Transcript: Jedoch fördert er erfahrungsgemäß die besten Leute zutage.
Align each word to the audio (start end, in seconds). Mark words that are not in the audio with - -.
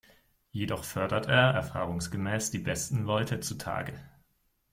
Jedoch 0.49 0.83
fördert 0.83 1.27
er 1.27 1.51
erfahrungsgemäß 1.53 2.49
die 2.49 2.57
besten 2.57 3.03
Leute 3.03 3.39
zutage. 3.39 3.93